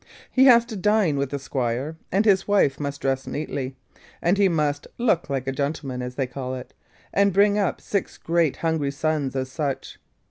[0.31, 3.75] He has to dine with the Squire: and his wife must dress neatly;
[4.19, 6.73] and he must 'look like a gentleman,' as they call it,
[7.13, 9.99] and bring up six great hungry sons as such.